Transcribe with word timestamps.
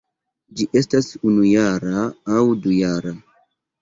Ĝi 0.61 0.65
estas 0.79 1.09
unujara 1.31 2.07
aŭ 2.39 2.43
dujara. 2.65 3.15